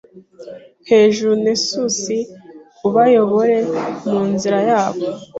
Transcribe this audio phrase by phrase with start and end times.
[0.89, 1.99] Hejuru Nessus
[2.87, 3.57] ubayobore
[4.07, 5.03] mu nzira yabo